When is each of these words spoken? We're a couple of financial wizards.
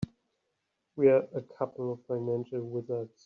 We're 0.95 1.27
a 1.35 1.41
couple 1.59 1.93
of 1.93 1.99
financial 2.07 2.63
wizards. 2.67 3.11